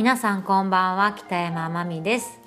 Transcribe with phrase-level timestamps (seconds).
[0.00, 2.40] 皆さんこんばんは北山真美です。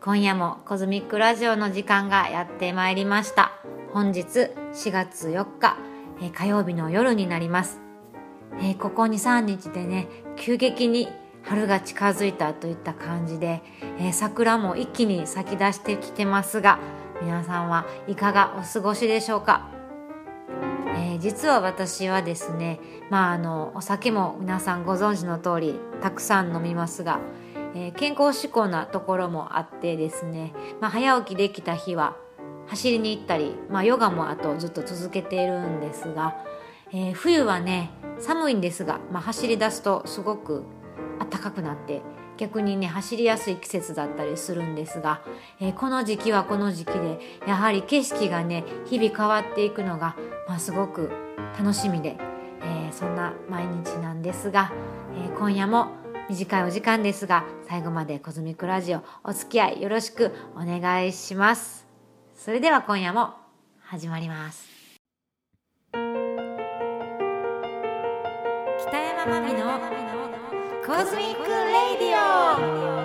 [0.00, 3.50] 今夜もコズミックラジオの時間がやってまいりました。
[3.92, 5.76] 本日4月4日、
[6.22, 7.80] え、火曜日の夜になります、
[8.62, 11.08] え、ここ23日でね急激に
[11.42, 13.62] 春が近づいたといった感じで、
[13.98, 16.78] えー、桜も一気に咲き出してきてますが
[17.20, 19.81] 皆さんはいかがお過ごしでしょうか、
[21.22, 27.20] 実は私はですね、まあ、あのお酒も皆さんご存知の通りたくさん飲みますが、
[27.76, 32.16] えー、健康志向なところもあってですね、まあ、早起きできた日は
[32.66, 36.44] 走りに行ったり、まあ、ヨガもあとずっと続けているんですが、
[36.92, 40.64] えー、冬はね寒いんですが、まあ、走り出すとすごく
[41.20, 42.02] 暖かくなって
[42.36, 45.22] 逆にね走りやすい季節だったりするんですが、
[45.60, 50.16] えー、この時期はこの時期でやはり景色がね日々変わっていくのが、
[50.48, 51.10] まあ、すごく
[51.58, 52.16] 楽しみで、
[52.62, 54.72] えー、そんな毎日なんですが、
[55.14, 55.88] えー、今夜も
[56.28, 61.86] 短いお時間ですが最後までコズミックレディオお付き合いよろしくお願いします。
[62.34, 63.34] それでは今夜も
[63.80, 64.70] 始まります。
[65.92, 66.00] 北
[68.98, 69.80] 山真美の
[70.84, 73.01] コズミックレディオ。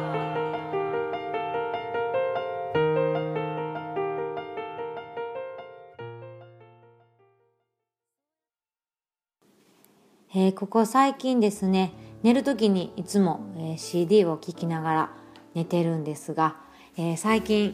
[10.39, 15.11] えー、ここ最近ですね寝る時にいつも、えー、CD を聴きながら
[15.55, 16.57] 寝てるんですが、
[16.95, 17.73] えー、最近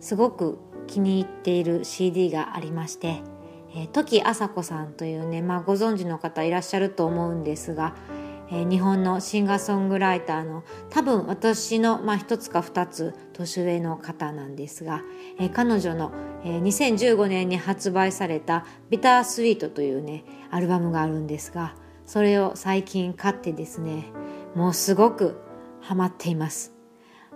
[0.00, 3.22] すごく気に入っている CD がありまして、
[3.74, 7.94] えー、時あさこさんというね、まあ、ご存知の方いらっしゃると思うんですが
[8.48, 15.02] えー、日本のシンガーソングライターの多分私の、まあ、一つか二つ年上の方なんですが、
[15.40, 16.12] えー、彼女の、
[16.44, 21.74] えー、2015年に発売された「ビタースイート」というねアルバムがあるんですが
[22.06, 24.06] それを最近買ってですね
[24.54, 25.36] もうすごく
[25.80, 26.72] ハマっています。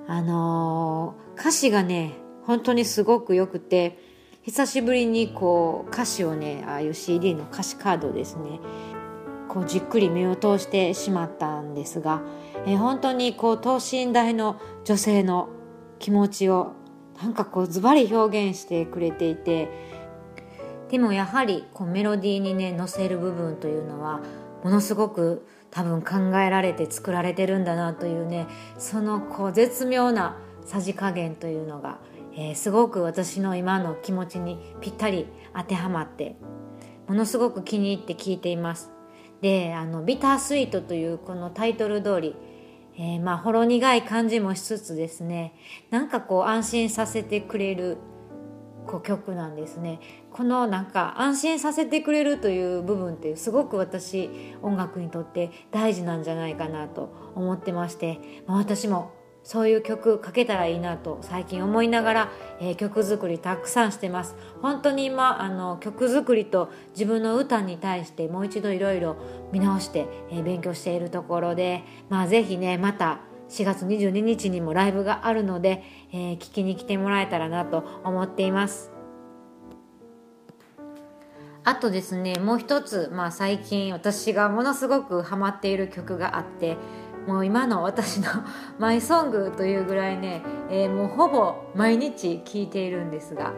[0.06, 2.14] あのー、歌詞がね
[2.44, 3.98] 本当にすごく良くて
[4.42, 8.58] 久しぶりにこう歌詞をねああいう CD の歌詞カードですね
[9.48, 12.22] こうじっくり目を通してしまったんですが、
[12.66, 15.50] えー、本当にこう等身大の女性の
[15.98, 16.72] 気持ちを
[17.22, 19.68] なんかこうズバリ表現してくれていて
[20.90, 24.20] でもやはりこうメロディーにね乗せる部分というのは
[24.62, 28.46] ものすごく多分考えられて作られてるんだなというね
[28.78, 31.98] そのこう絶妙なさじ加減というのが、
[32.34, 36.36] えー、すごく私の今の気持ちにぴったり当てはまって
[37.08, 38.92] ものすごく気に入って聴いています。
[39.40, 42.36] であの「ビタースイート」というこのタイトル通り、
[42.96, 45.54] えー、まあほろ苦い感じもしつつですね
[45.90, 47.96] なんかこう安心させてくれる
[48.90, 50.00] こう曲なんですね。
[50.32, 54.30] このなんか安心させてくれるという部分ってすごく私
[54.62, 59.12] 音楽にとって大事なんじゃないかなと思ってまして、まあ、私も
[59.42, 64.34] そういう曲書けたらいいなと最近思いながら、えー、曲作りたくさんしてます。
[64.60, 69.16] 本当に今あの曲作りと自分の歌に対してもう一度いろいろ
[69.52, 78.92] 見直して、えー、勉強しているところでまあぜひねまた4月22日にもライブがあるので、えー、聞きに来てもらえたらなと思っています。
[81.62, 86.78] あとですねもう一つ、まあ、最近私がものすごくハマっている曲があって
[87.26, 88.28] もう今の私の
[88.78, 93.52] マイソングというぐらいね、えー、もうほぼ毎日聴いているんですが、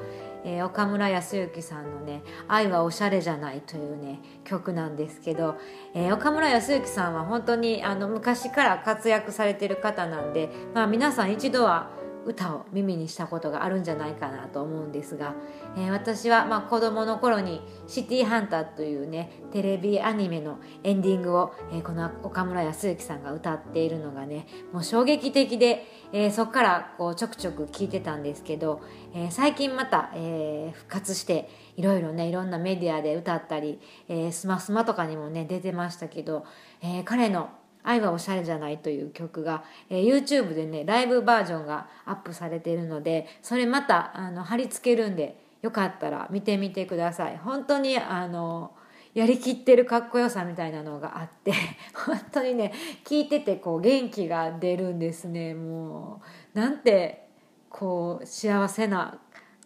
[0.44, 5.56] えー、岡村康之さんのね「愛はおしゃれじゃない」というね曲なんですけど、
[5.94, 11.90] えー、岡村康之さんは本当にあの昔から活躍されてる方なんで、まあ、皆さん一度は
[12.26, 15.34] 歌を耳にしたことがあるんじゃないかなと思うんですが、
[15.76, 28.80] えー、私はまあ子供の頃に「シティーハンター」というねテレビアニメのエンディングを、えー、この岡村康之さんが歌っているのがねもう衝撃的で、えー、そこからこうちょくちょく聞いてたんですけど、
[29.14, 36.44] え最近また、え復活していろいろねいろんなメディアで歌ったり、えスマスマとかにもね出てましたけど、
[36.82, 37.50] え彼の
[37.82, 47.38] 「愛はおしゃれじゃないという曲が、えー、YouTube でね、ライブバージョンがアップされているので、それまた、あの、貼り付けるんで、よかったら見てみてください。
[47.38, 48.72] 本当に、あの、
[49.14, 51.52] やりきってるかっこよさみたいなのがあって
[51.94, 52.72] 本当にね
[53.04, 56.22] 聞いててこう元気が出るんですねも
[56.54, 57.26] うなんて
[57.68, 59.18] こう幸せな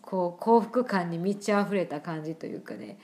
[0.02, 2.98] こう幸福感に満ち溢れた感じというかね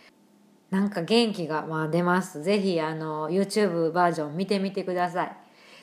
[0.73, 2.43] なんか元気がまあ出ます。
[2.43, 5.37] ぜひあの YouTube バージョン見てみてください。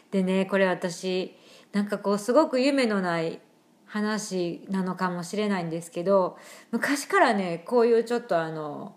[0.09, 1.38] でね、これ私、
[1.71, 3.39] なんかこうすごく夢のない
[3.86, 6.39] 話なのかもしれないんですけど、
[6.71, 8.95] 昔からね、こういうちょっとあの、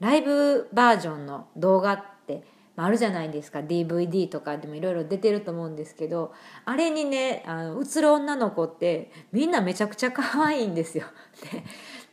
[0.00, 2.44] ライブバージョンの動画って
[2.76, 6.32] まあるじゃないですか DVD とかでもいろいろ出てると思うんですけど
[6.64, 11.04] あれにねあの映る女の子ってみんなめちゃくちゃ可愛いんですよ。
[11.52, 11.62] で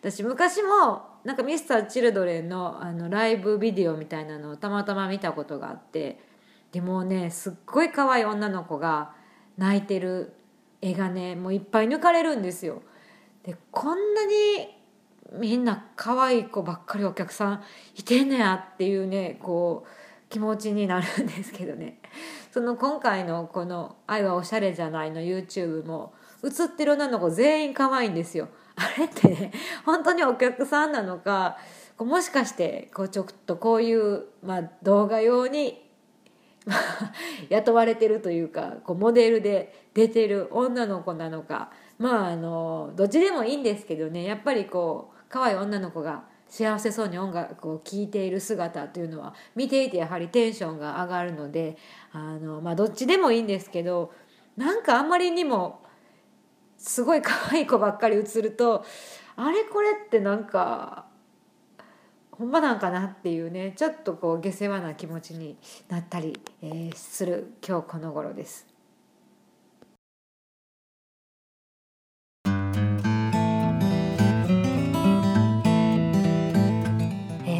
[0.10, 6.18] 私昔もなんかミスターチルドレンのあのライブビデオみたいなのをたまたま見たことがあって
[6.72, 9.12] でもねすっごい可愛い女の子が
[9.58, 10.34] 泣いてる
[10.82, 12.82] 絵がねもういっぱい抜かれるんですよ。
[13.44, 14.34] でこんなに
[15.34, 17.64] みんな可愛い子ばっかりお客さん
[17.98, 22.00] いてんねやっていうねこう気持ちになるんですけどね
[22.52, 26.14] その今回のこの「愛はおしゃれじゃない」の YouTube も
[26.46, 28.48] 映ってる女の子全員可愛いんですよ。
[28.78, 29.52] あれってね
[29.86, 31.58] 本当にお客さんなのか
[31.98, 35.84] もしかしてこうちょっとこういう、まあ、動画用に
[37.50, 51.78] 雇われてるというかこうモデルで出てる女の子なのかまああのどっちでもいいんですけどねやっぱりこう可愛い女の子が幸せそうに音楽を聴いている姿というのは見ていてやはりテンションが上がるので
[52.12, 54.14] あの、まあ、どっちでもいいんですけど
[54.56, 55.82] なんかあんまりにも
[56.78, 58.86] すごい可愛い子ばっかり映ると
[59.36, 61.06] あれこれってなんか
[62.32, 65.58] ほんまなんかなっていうねちょっとこう下世話な気持ちに
[65.90, 68.78] なったり、えー、する今日この頃です。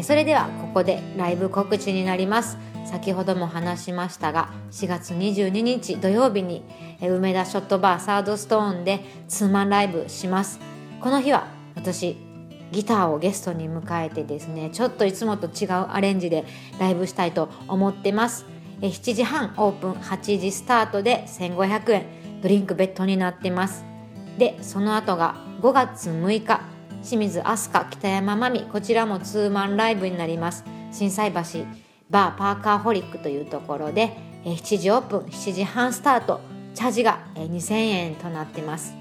[0.08, 2.56] それではここでライブ告知になります
[2.88, 6.64] 先ほども話しましたが4月22日土曜日に
[7.02, 10.58] 梅田ショットバーサードストーンでツーマンライブします。
[11.02, 12.16] この日は私
[12.72, 16.46] ギターをゲストに迎えてですねちょっといつもと違うアレンジで
[16.80, 18.46] ライブしたいと思ってます。
[18.80, 22.06] 7時半オープン8時スタートで1500円
[22.40, 23.84] ドリンクベッドになってます。
[24.38, 26.62] でその後が5月6日
[27.02, 30.64] 清水飛鳥北山真美こちらもツーマンライブになります。
[30.90, 36.40] 心斎橋バーパーカーホリックというところで7時オープン7時半スタート
[36.74, 38.94] チャージが2000円となってます。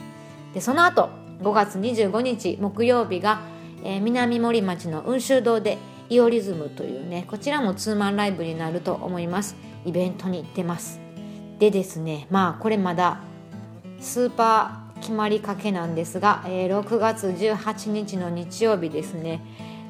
[0.54, 1.09] でその後
[1.42, 3.42] 5月25日木曜日が
[3.83, 5.77] 南森町の雲州堂で
[6.09, 9.56] イオリズムというねこちらもツーマンライブになると思います。
[9.86, 11.00] イベントに行ってます。
[11.59, 13.21] でですねまあこれまだ
[14.00, 19.42] スーパー決まりかけなんですが、えー、6月18日の日曜日ですね、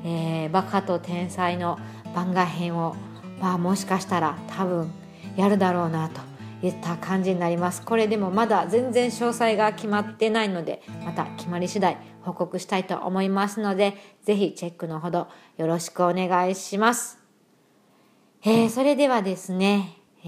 [0.04, 1.80] えー、バカと天才の
[2.14, 2.96] 番外編を、
[3.39, 4.92] まあ、もしかしたら多分
[5.36, 6.22] やるだろうなと
[6.66, 7.84] いった感じになります。
[7.84, 17.19] これでもまだ全然詳細が決まってないのでまた決まり次第報告したいと思いますので是非チェックのほどよろしくお願いします、
[18.44, 20.28] えー、それではですね、え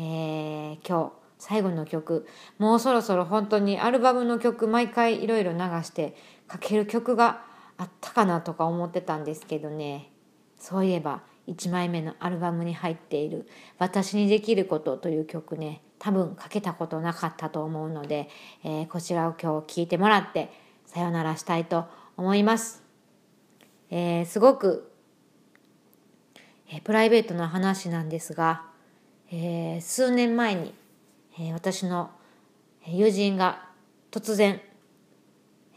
[0.81, 2.27] ー、今日最後の曲。
[2.57, 6.15] もうそろそろ本当にアルバムの曲毎回いろいろ流して
[6.47, 7.41] かける曲が
[7.77, 10.11] あったかなとか思ってたんですけどね。
[10.57, 13.47] そういえば1枚目のアルバムに入っている
[13.77, 18.29] 「私にできること」という曲ね多分かけたことなかったと思うので、
[18.63, 20.51] えー、こちらを今日聴いてもらって
[20.85, 21.85] さよならしたいと
[22.17, 22.83] 思います。
[23.89, 24.91] えー、すごく、
[26.69, 28.65] えー、プライベートな話なんですが、
[29.31, 30.73] え数年前に
[31.41, 32.11] えー、私の
[32.85, 33.69] 友人が
[34.11, 34.59] 突然、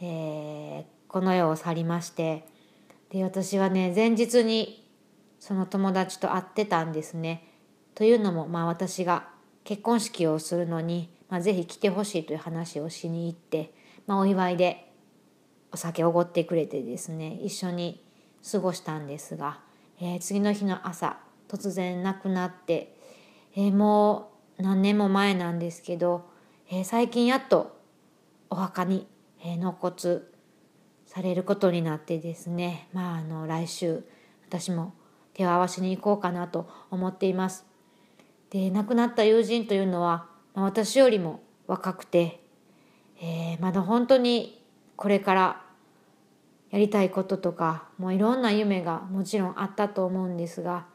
[0.00, 2.44] えー、この世を去りまして
[3.10, 4.81] で私はね前日に
[5.42, 7.42] その友達と会ってたんですね。
[7.96, 9.28] というのも、まあ、私が
[9.64, 13.74] 結婚式をするのに、まあ、ぜひ来てほしいという話をしに行って、
[14.06, 14.92] まあ、お祝いで
[15.72, 18.04] お酒おごってくれてですね一緒に
[18.52, 19.58] 過ごしたんですが、
[20.00, 21.18] えー、次の日の朝
[21.48, 22.96] 突然亡くなって、
[23.56, 24.30] えー、も
[24.60, 26.24] う何年も前なんですけど、
[26.70, 27.76] えー、最近やっと
[28.48, 29.08] お墓に、
[29.44, 30.20] え、納骨
[31.04, 34.04] されることになってですねまああの来週
[34.46, 34.94] 私も
[35.34, 37.66] 手を合わせに行こうかなと思っています。
[38.50, 42.40] で亡くなった友人というのは、まあ、私よりも若くて、
[43.20, 44.62] えー、まだ本当に
[44.96, 45.62] これから
[46.70, 50.86] やりたいこととかもういろんな夢がもちろんあったと思うんですが、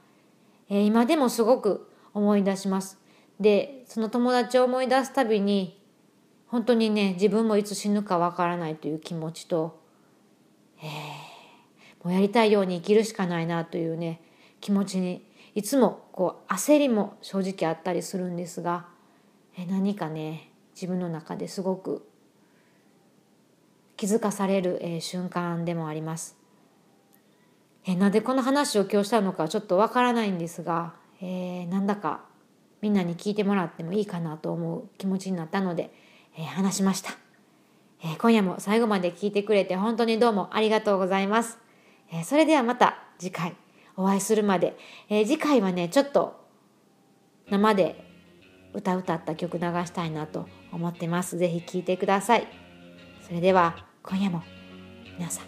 [0.70, 3.00] えー、今でもすごく思い出します。
[3.39, 5.79] でその友達を思い出すたびに
[6.48, 9.79] 本当にね自分もいつ死ぬかわからないという気持ちと、
[10.79, 14.22] えー、もうやりたいように生きるしかないなというね
[14.61, 18.87] 気持ちにいつもこう焦りも正直あったりするんですが、
[19.57, 22.07] え、何かね自分の中ですごく
[23.95, 26.37] 気づかされる、え、瞬間でもあります。
[27.85, 32.21] え、なんでこの話を今日したのかちょっとわからないんですが、えー、なんだか
[32.81, 35.91] みんなに聞いてもらってもいいかなと思う気持ちになったので、
[36.37, 37.11] えー、話しました、
[38.03, 41.57] えー、今夜も最後まで聞いてくれて本当にどうもありがとうございます、
[42.11, 43.55] え、それではまた次回。
[43.97, 44.77] お会いするまで、
[45.09, 46.45] えー、次回はねちょっと
[47.49, 48.05] 生で
[48.73, 51.37] 歌歌った曲流したいなと思ってます。
[51.37, 52.47] ぜひ聴いてください。
[53.25, 54.43] それでは今夜も
[55.17, 55.45] 皆さん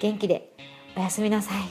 [0.00, 0.56] 元気で
[0.96, 1.62] おやすみなさい。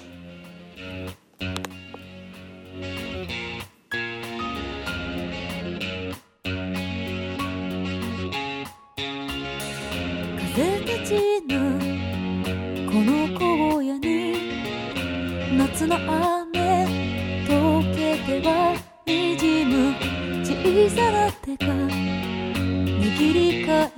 [10.53, 11.30] 風立ち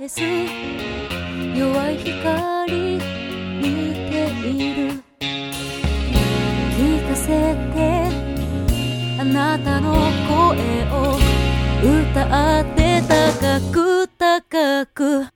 [0.08, 0.20] す。
[1.54, 2.98] 弱い光
[3.60, 4.12] 見て
[4.46, 5.02] いる。
[6.76, 7.26] 聞かせ
[7.74, 7.78] て
[9.20, 9.94] あなたの
[10.28, 11.16] 声を
[11.82, 15.33] 歌って高く高く。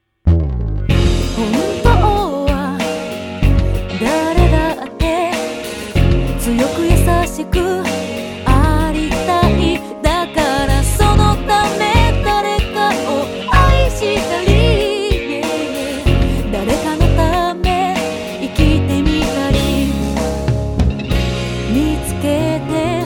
[22.21, 23.05] けて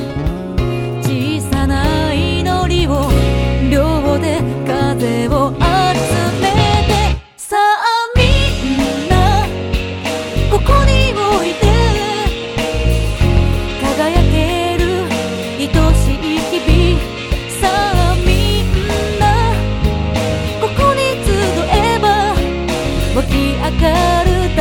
[1.03, 3.11] 小さな祈りを
[3.71, 5.59] 両手風を集
[6.41, 6.45] め
[6.87, 6.91] て
[7.37, 7.81] さあ
[8.17, 8.21] み
[8.65, 9.15] んな
[10.51, 11.63] ここにおいで
[13.81, 14.83] 輝ける
[15.59, 17.01] 愛しい日々
[17.61, 18.29] さあみ
[18.63, 18.65] ん
[19.19, 19.23] な
[20.61, 21.29] ここに集
[21.71, 22.05] えば
[23.15, 23.85] 湧き上が
[24.25, 24.61] る大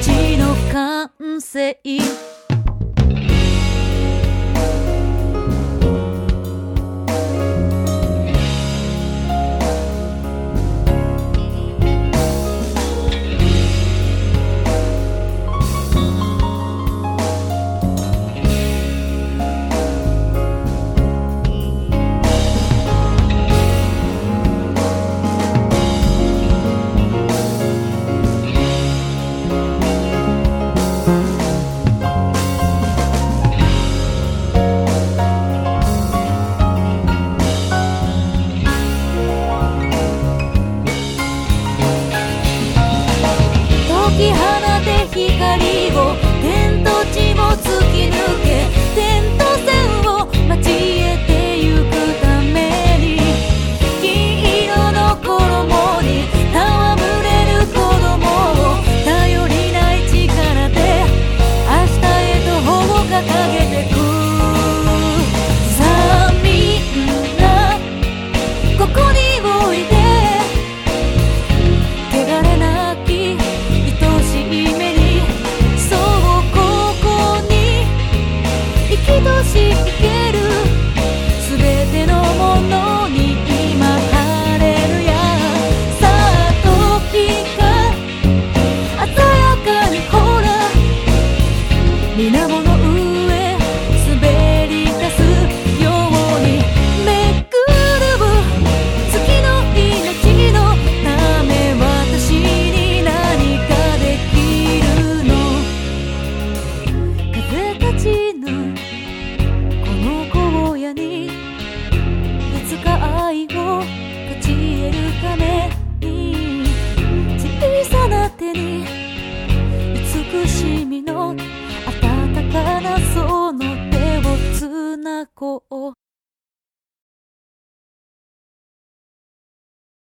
[0.00, 0.06] 地
[0.38, 0.42] の
[0.72, 2.29] 完成。